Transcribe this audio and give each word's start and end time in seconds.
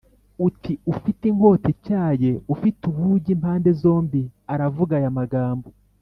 uti 0.47 0.73
“Ufite 0.91 1.21
inkota 1.31 1.67
ityaye 1.75 2.31
ifite 2.53 2.81
ubugi 2.91 3.29
impande 3.35 3.69
zombi 3.81 4.21
aravuga 4.53 4.91
aya 4.99 5.11
magambo 5.19 5.67